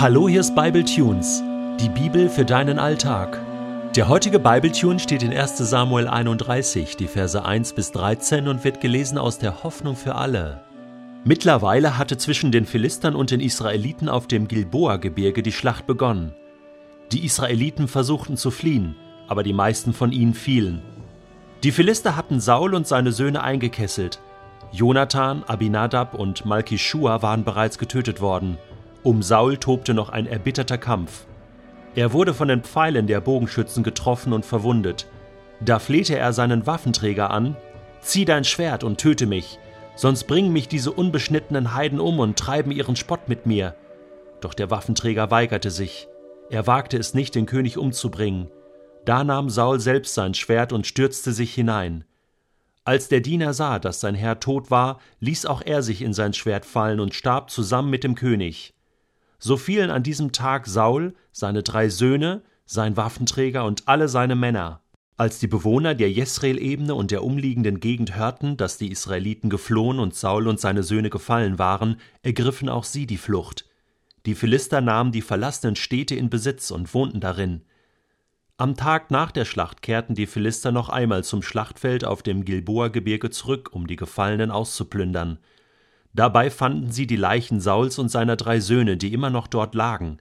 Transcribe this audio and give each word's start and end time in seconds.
Hallo, 0.00 0.28
hier 0.28 0.38
ist 0.38 0.54
Bible 0.54 0.84
Tunes, 0.84 1.42
die 1.80 1.88
Bibel 1.88 2.28
für 2.28 2.44
deinen 2.44 2.78
Alltag. 2.78 3.40
Der 3.96 4.06
heutige 4.06 4.38
Bible 4.38 4.70
Tune 4.70 5.00
steht 5.00 5.24
in 5.24 5.36
1. 5.36 5.58
Samuel 5.58 6.06
31, 6.06 6.96
die 6.96 7.08
Verse 7.08 7.44
1 7.44 7.72
bis 7.72 7.90
13 7.90 8.46
und 8.46 8.62
wird 8.62 8.80
gelesen 8.80 9.18
aus 9.18 9.38
der 9.38 9.64
Hoffnung 9.64 9.96
für 9.96 10.14
alle. 10.14 10.62
Mittlerweile 11.24 11.98
hatte 11.98 12.16
zwischen 12.16 12.52
den 12.52 12.64
Philistern 12.64 13.16
und 13.16 13.32
den 13.32 13.40
Israeliten 13.40 14.08
auf 14.08 14.28
dem 14.28 14.46
Gilboa-Gebirge 14.46 15.42
die 15.42 15.50
Schlacht 15.50 15.88
begonnen. 15.88 16.32
Die 17.10 17.24
Israeliten 17.24 17.88
versuchten 17.88 18.36
zu 18.36 18.52
fliehen, 18.52 18.94
aber 19.26 19.42
die 19.42 19.52
meisten 19.52 19.92
von 19.92 20.12
ihnen 20.12 20.34
fielen. 20.34 20.80
Die 21.64 21.72
Philister 21.72 22.14
hatten 22.14 22.38
Saul 22.38 22.76
und 22.76 22.86
seine 22.86 23.10
Söhne 23.10 23.42
eingekesselt. 23.42 24.20
Jonathan, 24.70 25.42
Abinadab 25.42 26.14
und 26.14 26.46
Malkishua 26.46 27.20
waren 27.20 27.42
bereits 27.42 27.78
getötet 27.78 28.20
worden. 28.20 28.58
Um 29.02 29.22
Saul 29.22 29.56
tobte 29.56 29.94
noch 29.94 30.08
ein 30.08 30.26
erbitterter 30.26 30.78
Kampf. 30.78 31.26
Er 31.94 32.12
wurde 32.12 32.34
von 32.34 32.48
den 32.48 32.62
Pfeilen 32.62 33.06
der 33.06 33.20
Bogenschützen 33.20 33.82
getroffen 33.82 34.32
und 34.32 34.44
verwundet. 34.44 35.06
Da 35.60 35.78
flehte 35.78 36.16
er 36.16 36.32
seinen 36.32 36.66
Waffenträger 36.66 37.30
an: 37.30 37.56
Zieh 38.00 38.24
dein 38.24 38.44
Schwert 38.44 38.84
und 38.84 38.98
töte 38.98 39.26
mich, 39.26 39.58
sonst 39.94 40.24
bringen 40.24 40.52
mich 40.52 40.68
diese 40.68 40.92
unbeschnittenen 40.92 41.74
Heiden 41.74 42.00
um 42.00 42.18
und 42.18 42.38
treiben 42.38 42.70
ihren 42.70 42.96
Spott 42.96 43.28
mit 43.28 43.46
mir. 43.46 43.74
Doch 44.40 44.54
der 44.54 44.70
Waffenträger 44.70 45.30
weigerte 45.30 45.70
sich. 45.70 46.08
Er 46.50 46.66
wagte 46.66 46.96
es 46.96 47.14
nicht, 47.14 47.34
den 47.34 47.46
König 47.46 47.78
umzubringen. 47.78 48.48
Da 49.04 49.24
nahm 49.24 49.50
Saul 49.50 49.80
selbst 49.80 50.14
sein 50.14 50.34
Schwert 50.34 50.72
und 50.72 50.86
stürzte 50.86 51.32
sich 51.32 51.54
hinein. 51.54 52.04
Als 52.84 53.08
der 53.08 53.20
Diener 53.20 53.52
sah, 53.52 53.78
dass 53.78 54.00
sein 54.00 54.14
Herr 54.14 54.40
tot 54.40 54.70
war, 54.70 54.98
ließ 55.20 55.46
auch 55.46 55.62
er 55.64 55.82
sich 55.82 56.00
in 56.00 56.14
sein 56.14 56.32
Schwert 56.32 56.64
fallen 56.64 57.00
und 57.00 57.14
starb 57.14 57.50
zusammen 57.50 57.90
mit 57.90 58.02
dem 58.04 58.14
König. 58.14 58.74
So 59.38 59.56
fielen 59.56 59.90
an 59.90 60.02
diesem 60.02 60.32
Tag 60.32 60.66
Saul, 60.66 61.14
seine 61.32 61.62
drei 61.62 61.88
Söhne, 61.88 62.42
sein 62.66 62.96
Waffenträger 62.96 63.64
und 63.64 63.86
alle 63.86 64.08
seine 64.08 64.34
Männer. 64.34 64.82
Als 65.16 65.38
die 65.38 65.46
Bewohner 65.48 65.94
der 65.94 66.10
Jesreel-Ebene 66.10 66.94
und 66.94 67.10
der 67.10 67.24
umliegenden 67.24 67.80
Gegend 67.80 68.14
hörten, 68.16 68.56
dass 68.56 68.78
die 68.78 68.90
Israeliten 68.90 69.50
geflohen 69.50 69.98
und 69.98 70.14
Saul 70.14 70.46
und 70.46 70.60
seine 70.60 70.82
Söhne 70.82 71.10
gefallen 71.10 71.58
waren, 71.58 71.96
ergriffen 72.22 72.68
auch 72.68 72.84
sie 72.84 73.06
die 73.06 73.16
Flucht. 73.16 73.64
Die 74.26 74.34
Philister 74.34 74.80
nahmen 74.80 75.10
die 75.10 75.22
verlassenen 75.22 75.74
Städte 75.74 76.14
in 76.14 76.30
Besitz 76.30 76.70
und 76.70 76.92
wohnten 76.94 77.20
darin. 77.20 77.62
Am 78.58 78.76
Tag 78.76 79.10
nach 79.10 79.30
der 79.30 79.44
Schlacht 79.44 79.82
kehrten 79.82 80.14
die 80.14 80.26
Philister 80.26 80.72
noch 80.72 80.88
einmal 80.88 81.24
zum 81.24 81.42
Schlachtfeld 81.42 82.04
auf 82.04 82.22
dem 82.22 82.44
Gilboa-Gebirge 82.44 83.30
zurück, 83.30 83.70
um 83.72 83.86
die 83.86 83.96
Gefallenen 83.96 84.50
auszuplündern. 84.50 85.38
Dabei 86.18 86.50
fanden 86.50 86.90
sie 86.90 87.06
die 87.06 87.14
Leichen 87.14 87.60
Sauls 87.60 87.96
und 87.96 88.08
seiner 88.08 88.34
drei 88.34 88.58
Söhne, 88.58 88.96
die 88.96 89.12
immer 89.12 89.30
noch 89.30 89.46
dort 89.46 89.76
lagen. 89.76 90.18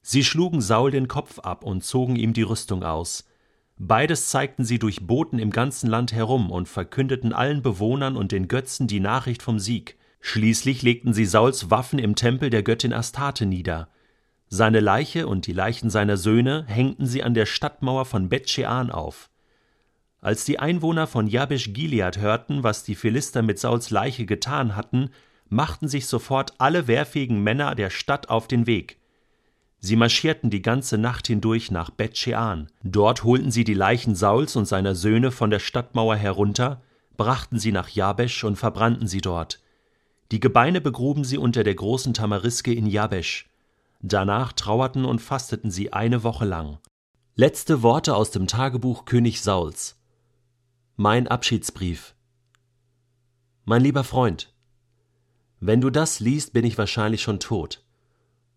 Sie 0.00 0.24
schlugen 0.24 0.62
Saul 0.62 0.90
den 0.90 1.08
Kopf 1.08 1.40
ab 1.40 1.62
und 1.62 1.84
zogen 1.84 2.16
ihm 2.16 2.32
die 2.32 2.40
Rüstung 2.40 2.84
aus. 2.84 3.28
Beides 3.76 4.30
zeigten 4.30 4.64
sie 4.64 4.78
durch 4.78 5.06
Boten 5.06 5.38
im 5.38 5.50
ganzen 5.50 5.90
Land 5.90 6.14
herum 6.14 6.50
und 6.50 6.70
verkündeten 6.70 7.34
allen 7.34 7.60
Bewohnern 7.60 8.16
und 8.16 8.32
den 8.32 8.48
Götzen 8.48 8.86
die 8.86 8.98
Nachricht 8.98 9.42
vom 9.42 9.58
Sieg. 9.58 9.98
Schließlich 10.22 10.80
legten 10.80 11.12
sie 11.12 11.26
Sauls 11.26 11.70
Waffen 11.70 11.98
im 11.98 12.14
Tempel 12.14 12.48
der 12.48 12.62
Göttin 12.62 12.94
Astarte 12.94 13.44
nieder. 13.44 13.90
Seine 14.48 14.80
Leiche 14.80 15.26
und 15.26 15.46
die 15.46 15.52
Leichen 15.52 15.90
seiner 15.90 16.16
Söhne 16.16 16.64
hängten 16.66 17.04
sie 17.04 17.22
an 17.22 17.34
der 17.34 17.44
Stadtmauer 17.44 18.06
von 18.06 18.30
Bet-Shean 18.30 18.90
auf. 18.90 19.29
Als 20.20 20.44
die 20.44 20.58
Einwohner 20.58 21.06
von 21.06 21.26
Jabesh 21.26 21.72
Gilead 21.72 22.18
hörten, 22.18 22.62
was 22.62 22.84
die 22.84 22.94
Philister 22.94 23.42
mit 23.42 23.58
Sauls 23.58 23.90
Leiche 23.90 24.26
getan 24.26 24.76
hatten, 24.76 25.10
machten 25.48 25.88
sich 25.88 26.06
sofort 26.06 26.54
alle 26.58 26.86
wehrfähigen 26.86 27.42
Männer 27.42 27.74
der 27.74 27.90
Stadt 27.90 28.28
auf 28.28 28.46
den 28.46 28.66
Weg. 28.66 28.98
Sie 29.80 29.96
marschierten 29.96 30.50
die 30.50 30.60
ganze 30.60 30.98
Nacht 30.98 31.26
hindurch 31.26 31.70
nach 31.70 31.88
Bet-Shean. 31.88 32.68
Dort 32.82 33.24
holten 33.24 33.50
sie 33.50 33.64
die 33.64 33.74
Leichen 33.74 34.14
Sauls 34.14 34.54
und 34.56 34.66
seiner 34.66 34.94
Söhne 34.94 35.30
von 35.30 35.48
der 35.50 35.58
Stadtmauer 35.58 36.16
herunter, 36.16 36.82
brachten 37.16 37.58
sie 37.58 37.72
nach 37.72 37.88
Jabesh 37.88 38.44
und 38.44 38.56
verbrannten 38.56 39.08
sie 39.08 39.22
dort. 39.22 39.60
Die 40.32 40.40
Gebeine 40.40 40.82
begruben 40.82 41.24
sie 41.24 41.38
unter 41.38 41.64
der 41.64 41.74
großen 41.74 42.12
Tamariske 42.12 42.72
in 42.72 42.86
Jabesh. 42.86 43.48
Danach 44.02 44.52
trauerten 44.52 45.06
und 45.06 45.20
fasteten 45.20 45.70
sie 45.70 45.92
eine 45.94 46.22
Woche 46.22 46.44
lang. 46.44 46.78
Letzte 47.34 47.82
Worte 47.82 48.14
aus 48.14 48.30
dem 48.30 48.46
Tagebuch 48.46 49.06
König 49.06 49.40
Sauls. 49.40 49.99
Mein 51.02 51.28
Abschiedsbrief. 51.28 52.14
Mein 53.64 53.80
lieber 53.80 54.04
Freund, 54.04 54.52
wenn 55.58 55.80
du 55.80 55.88
das 55.88 56.20
liest, 56.20 56.52
bin 56.52 56.66
ich 56.66 56.76
wahrscheinlich 56.76 57.22
schon 57.22 57.40
tot. 57.40 57.82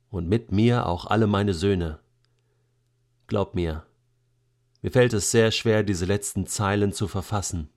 Und 0.09 0.27
mit 0.27 0.51
mir 0.51 0.87
auch 0.87 1.05
alle 1.05 1.25
meine 1.25 1.53
Söhne. 1.53 1.99
Glaub 3.27 3.55
mir, 3.55 3.85
mir 4.81 4.91
fällt 4.91 5.13
es 5.13 5.31
sehr 5.31 5.51
schwer, 5.51 5.83
diese 5.83 6.03
letzten 6.03 6.45
Zeilen 6.45 6.91
zu 6.91 7.07
verfassen. 7.07 7.69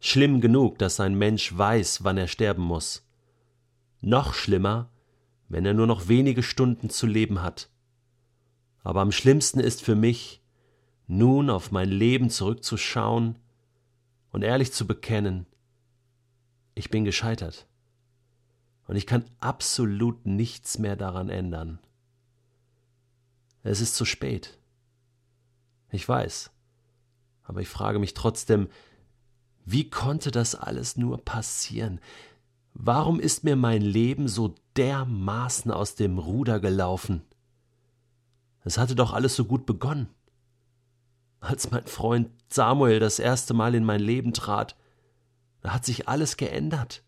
Schlimm 0.00 0.40
genug, 0.40 0.78
dass 0.78 0.98
ein 0.98 1.14
Mensch 1.14 1.54
weiß, 1.54 2.04
wann 2.04 2.16
er 2.16 2.28
sterben 2.28 2.62
muss. 2.62 3.06
Noch 4.00 4.32
schlimmer, 4.32 4.88
wenn 5.50 5.66
er 5.66 5.74
nur 5.74 5.86
noch 5.86 6.08
wenige 6.08 6.42
Stunden 6.42 6.88
zu 6.88 7.06
leben 7.06 7.42
hat. 7.42 7.68
Aber 8.82 9.02
am 9.02 9.12
schlimmsten 9.12 9.60
ist 9.60 9.82
für 9.82 9.94
mich, 9.94 10.42
nun 11.06 11.50
auf 11.50 11.70
mein 11.70 11.88
Leben 11.88 12.30
zurückzuschauen 12.30 13.36
und 14.30 14.42
ehrlich 14.42 14.72
zu 14.72 14.86
bekennen, 14.86 15.46
ich 16.74 16.90
bin 16.90 17.04
gescheitert 17.04 17.66
und 18.86 18.96
ich 18.96 19.06
kann 19.06 19.24
absolut 19.40 20.26
nichts 20.26 20.78
mehr 20.78 20.96
daran 20.96 21.28
ändern. 21.28 21.78
Es 23.62 23.80
ist 23.80 23.96
zu 23.96 24.04
spät. 24.04 24.58
Ich 25.90 26.08
weiß, 26.08 26.50
aber 27.42 27.60
ich 27.60 27.68
frage 27.68 27.98
mich 27.98 28.14
trotzdem, 28.14 28.68
wie 29.64 29.90
konnte 29.90 30.30
das 30.30 30.54
alles 30.54 30.96
nur 30.96 31.24
passieren? 31.24 32.00
Warum 32.74 33.18
ist 33.18 33.42
mir 33.42 33.56
mein 33.56 33.82
Leben 33.82 34.28
so 34.28 34.54
dermaßen 34.76 35.70
aus 35.70 35.94
dem 35.94 36.18
Ruder 36.18 36.60
gelaufen? 36.60 37.22
Es 38.62 38.78
hatte 38.78 38.94
doch 38.94 39.12
alles 39.12 39.34
so 39.34 39.44
gut 39.44 39.66
begonnen. 39.66 40.08
Als 41.40 41.70
mein 41.70 41.86
Freund 41.86 42.30
Samuel 42.48 42.98
das 42.98 43.18
erste 43.18 43.54
Mal 43.54 43.74
in 43.74 43.84
mein 43.84 44.00
Leben 44.00 44.32
trat, 44.32 44.76
da 45.60 45.74
hat 45.74 45.84
sich 45.84 46.08
alles 46.08 46.36
geändert. 46.36 47.02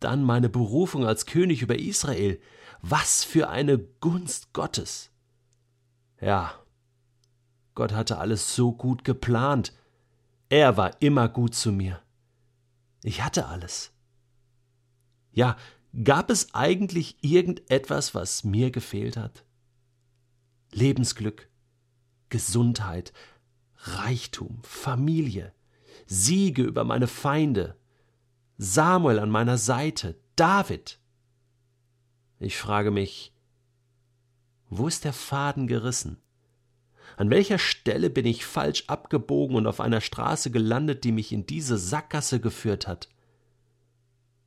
Dann 0.00 0.22
meine 0.22 0.48
Berufung 0.48 1.06
als 1.06 1.26
König 1.26 1.62
über 1.62 1.78
Israel. 1.78 2.40
Was 2.82 3.24
für 3.24 3.48
eine 3.48 3.78
Gunst 3.78 4.52
Gottes. 4.52 5.10
Ja, 6.20 6.54
Gott 7.74 7.92
hatte 7.92 8.18
alles 8.18 8.54
so 8.54 8.72
gut 8.72 9.04
geplant. 9.04 9.72
Er 10.48 10.76
war 10.76 11.00
immer 11.00 11.28
gut 11.28 11.54
zu 11.54 11.72
mir. 11.72 12.00
Ich 13.02 13.22
hatte 13.22 13.46
alles. 13.46 13.92
Ja, 15.32 15.56
gab 16.04 16.30
es 16.30 16.54
eigentlich 16.54 17.16
irgendetwas, 17.22 18.14
was 18.14 18.44
mir 18.44 18.70
gefehlt 18.70 19.16
hat? 19.16 19.44
Lebensglück, 20.70 21.48
Gesundheit, 22.34 23.12
Reichtum, 23.76 24.58
Familie, 24.64 25.54
Siege 26.06 26.64
über 26.64 26.82
meine 26.82 27.06
Feinde, 27.06 27.76
Samuel 28.58 29.20
an 29.20 29.30
meiner 29.30 29.56
Seite, 29.56 30.18
David. 30.34 30.98
Ich 32.40 32.56
frage 32.56 32.90
mich, 32.90 33.32
wo 34.68 34.88
ist 34.88 35.04
der 35.04 35.12
Faden 35.12 35.68
gerissen? 35.68 36.20
An 37.16 37.30
welcher 37.30 37.60
Stelle 37.60 38.10
bin 38.10 38.26
ich 38.26 38.44
falsch 38.44 38.82
abgebogen 38.88 39.54
und 39.54 39.68
auf 39.68 39.78
einer 39.78 40.00
Straße 40.00 40.50
gelandet, 40.50 41.04
die 41.04 41.12
mich 41.12 41.30
in 41.30 41.46
diese 41.46 41.78
Sackgasse 41.78 42.40
geführt 42.40 42.88
hat? 42.88 43.08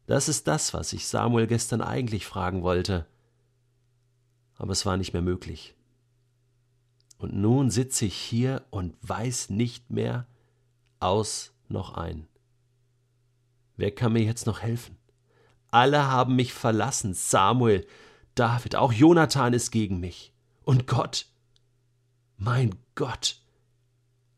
Das 0.07 0.27
ist 0.27 0.45
das, 0.49 0.73
was 0.73 0.91
ich 0.91 1.07
Samuel 1.07 1.47
gestern 1.47 1.79
eigentlich 1.79 2.25
fragen 2.25 2.63
wollte. 2.63 3.07
Aber 4.55 4.73
es 4.73 4.85
war 4.85 4.97
nicht 4.97 5.13
mehr 5.13 5.21
möglich. 5.21 5.76
Und 7.17 7.35
nun 7.35 7.71
sitze 7.71 8.05
ich 8.05 8.15
hier 8.15 8.65
und 8.69 8.95
weiß 9.01 9.49
nicht 9.49 9.89
mehr 9.89 10.27
aus 10.99 11.53
noch 11.67 11.95
ein. 11.95 12.27
Wer 13.75 13.91
kann 13.91 14.13
mir 14.13 14.23
jetzt 14.23 14.45
noch 14.45 14.61
helfen? 14.61 14.97
Alle 15.69 16.07
haben 16.07 16.35
mich 16.35 16.53
verlassen, 16.53 17.13
Samuel, 17.13 17.85
David, 18.35 18.75
auch 18.75 18.93
Jonathan 18.93 19.53
ist 19.53 19.71
gegen 19.71 19.99
mich. 19.99 20.33
Und 20.63 20.87
Gott, 20.87 21.27
mein 22.37 22.75
Gott, 22.95 23.41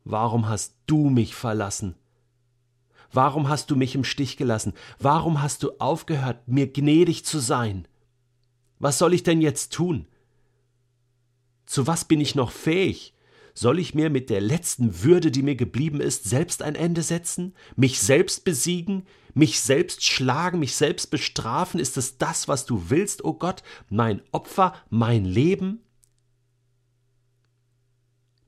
warum 0.04 0.48
hast 0.48 0.74
du 0.86 1.10
mich 1.10 1.34
verlassen? 1.34 1.94
Warum 3.12 3.48
hast 3.48 3.70
du 3.70 3.76
mich 3.76 3.94
im 3.94 4.04
Stich 4.04 4.36
gelassen? 4.36 4.72
Warum 4.98 5.42
hast 5.42 5.62
du 5.62 5.72
aufgehört, 5.78 6.46
mir 6.46 6.72
gnädig 6.72 7.24
zu 7.24 7.40
sein? 7.40 7.88
Was 8.78 8.98
soll 8.98 9.14
ich 9.14 9.22
denn 9.22 9.40
jetzt 9.40 9.72
tun? 9.72 10.06
Zu 11.70 11.86
was 11.86 12.04
bin 12.04 12.20
ich 12.20 12.34
noch 12.34 12.50
fähig? 12.50 13.14
Soll 13.54 13.78
ich 13.78 13.94
mir 13.94 14.10
mit 14.10 14.28
der 14.28 14.40
letzten 14.40 15.04
Würde, 15.04 15.30
die 15.30 15.44
mir 15.44 15.54
geblieben 15.54 16.00
ist, 16.00 16.24
selbst 16.24 16.64
ein 16.64 16.74
Ende 16.74 17.04
setzen? 17.04 17.54
Mich 17.76 18.00
selbst 18.00 18.44
besiegen? 18.44 19.06
Mich 19.34 19.60
selbst 19.60 20.04
schlagen? 20.04 20.58
Mich 20.58 20.74
selbst 20.74 21.12
bestrafen? 21.12 21.78
Ist 21.78 21.96
es 21.96 22.18
das, 22.18 22.48
was 22.48 22.66
du 22.66 22.90
willst, 22.90 23.22
o 23.22 23.28
oh 23.28 23.32
Gott? 23.34 23.62
Mein 23.88 24.20
Opfer? 24.32 24.74
Mein 24.88 25.24
Leben? 25.24 25.78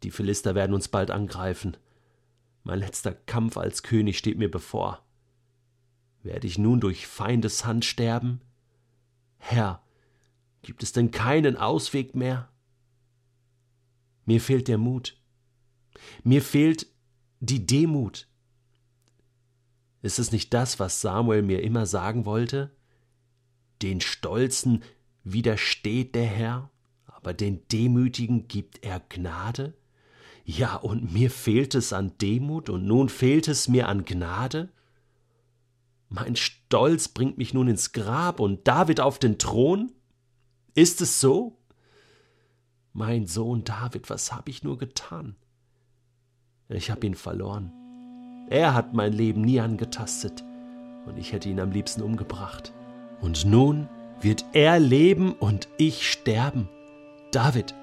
Die 0.03 0.11
Philister 0.11 0.57
werden 0.57 0.75
uns 0.75 0.89
bald 0.89 1.13
angreifen. 1.13 1.77
Mein 2.65 2.81
letzter 2.81 3.13
Kampf 3.13 3.57
als 3.57 3.85
König 3.85 4.19
steht 4.19 4.37
mir 4.37 4.51
bevor. 4.51 5.07
Werde 6.25 6.49
ich 6.49 6.59
nun 6.59 6.81
durch 6.81 7.07
Feindes 7.07 7.65
Hand 7.65 7.85
sterben? 7.85 8.41
Herr, 9.39 9.81
gibt 10.63 10.83
es 10.83 10.91
denn 10.91 11.13
keinen 11.13 11.57
Ausweg 11.57 12.17
mehr? 12.17 12.52
Mir 14.25 14.41
fehlt 14.41 14.69
der 14.69 14.79
Mut. 14.79 15.17
Mir 16.25 16.43
fehlt 16.43 16.87
die 17.41 17.67
Demut. 17.67 18.29
Ist 20.03 20.19
es 20.19 20.33
nicht 20.33 20.53
das, 20.53 20.81
was 20.81 21.01
Samuel 21.01 21.43
mir 21.43 21.63
immer 21.63 21.87
sagen 21.87 22.25
wollte? 22.25 22.71
Den 23.83 24.01
Stolzen 24.01 24.83
widersteht 25.25 26.15
der 26.15 26.27
Herr, 26.27 26.71
aber 27.07 27.35
den 27.35 27.67
Demütigen 27.69 28.49
gibt 28.49 28.85
er 28.85 29.01
Gnade? 29.01 29.75
Ja, 30.45 30.77
und 30.77 31.13
mir 31.13 31.31
fehlt 31.31 31.75
es 31.75 31.93
an 31.93 32.19
Demut, 32.19 32.69
und 32.69 32.85
nun 32.85 33.09
fehlt 33.09 33.47
es 33.47 33.69
mir 33.69 33.89
an 33.89 34.05
Gnade? 34.05 34.73
Mein 36.09 36.37
Stolz 36.37 37.09
bringt 37.09 37.39
mich 37.39 37.55
nun 37.55 37.69
ins 37.69 37.93
Grab 37.93 38.41
und 38.41 38.67
David 38.67 39.01
auf 39.01 39.19
den 39.19 39.39
Thron? 39.39 39.93
Ist 40.75 41.01
es 41.01 41.21
so? 41.21 41.59
Mein 42.95 43.27
Sohn 43.27 43.65
David, 43.65 44.11
was 44.11 44.33
habe 44.33 44.51
ich 44.51 44.63
nur 44.63 44.77
getan? 44.77 45.35
Ich 46.69 46.91
habe 46.91 47.07
ihn 47.07 47.15
verloren. 47.15 47.73
Er 48.51 48.75
hat 48.75 48.93
mein 48.93 49.15
Leben 49.15 49.41
nie 49.41 49.61
angetastet, 49.61 50.45
und 51.07 51.17
ich 51.19 51.33
hätte 51.33 51.49
ihn 51.49 51.59
am 51.59 51.71
liebsten 51.71 52.03
umgebracht. 52.03 52.73
Und 53.21 53.47
nun 53.47 53.89
wird 54.21 54.45
er 54.53 54.79
leben 54.79 55.33
und 55.33 55.69
ich 55.79 56.11
sterben. 56.11 56.69
David, 57.31 57.75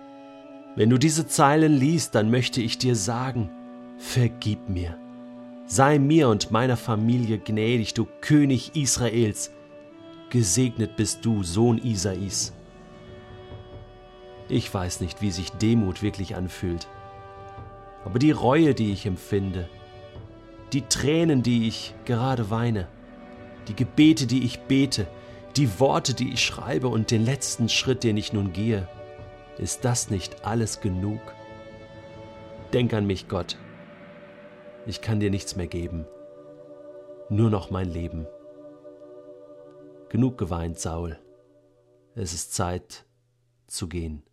wenn 0.76 0.92
du 0.92 1.00
diese 1.00 1.28
Zeilen 1.28 1.74
liest, 1.74 2.14
dann 2.14 2.30
möchte 2.30 2.62
ich 2.62 2.78
dir 2.78 2.96
sagen, 2.96 3.50
vergib 3.98 4.70
mir. 4.70 4.96
Sei 5.66 5.98
mir 5.98 6.30
und 6.30 6.52
meiner 6.52 6.78
Familie 6.78 7.40
gnädig, 7.40 7.96
du 7.96 8.08
König 8.22 8.76
Israels. 8.76 9.52
Gesegnet 10.30 10.96
bist 10.98 11.26
du, 11.26 11.42
Sohn 11.42 11.80
Isais. 11.80 12.54
Ich 14.50 14.74
weiß 14.74 15.02
nicht, 15.02 15.22
wie 15.22 15.30
sich 15.30 15.52
Demut 15.52 16.02
wirklich 16.02 16.36
anfühlt. 16.36 16.88
Aber 18.04 18.18
die 18.18 18.32
Reue, 18.32 18.74
die 18.74 18.92
ich 18.92 19.06
empfinde, 19.06 19.70
die 20.74 20.82
Tränen, 20.82 21.44
die 21.44 21.68
ich 21.68 21.94
gerade 22.06 22.50
weine, 22.50 22.88
die 23.68 23.76
Gebete, 23.76 24.26
die 24.26 24.44
ich 24.44 24.62
bete, 24.62 25.08
die 25.56 25.80
Worte, 25.80 26.16
die 26.16 26.34
ich 26.34 26.44
schreibe 26.44 26.88
und 26.88 27.12
den 27.12 27.24
letzten 27.24 27.70
Schritt, 27.70 28.04
den 28.04 28.18
ich 28.18 28.34
nun 28.34 28.52
gehe, 28.52 28.88
ist 29.60 29.86
das 29.86 30.10
nicht 30.10 30.46
alles 30.46 30.82
genug? 30.82 31.20
Denk 32.74 32.94
an 32.94 33.06
mich, 33.06 33.28
Gott. 33.28 33.58
Ich 34.88 35.02
kann 35.02 35.20
dir 35.20 35.30
nichts 35.30 35.56
mehr 35.56 35.68
geben, 35.68 36.06
nur 37.30 37.52
noch 37.52 37.70
mein 37.70 37.90
Leben. 37.90 38.26
Genug 40.10 40.40
geweint, 40.40 40.80
Saul. 40.80 41.20
Es 42.16 42.34
ist 42.34 42.56
Zeit 42.56 43.06
zu 43.68 43.88
gehen. 43.88 44.24